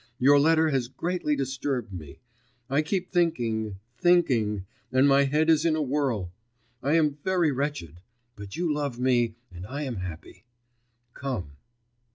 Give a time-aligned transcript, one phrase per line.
[0.17, 2.21] Your letter has greatly disturbed me.
[2.71, 4.65] I keep thinking, thinking...
[4.91, 6.31] and my head is in a whirl.
[6.81, 8.01] I am very wretched,
[8.35, 10.45] but you love me, and I am happy.
[11.13, 11.51] Come.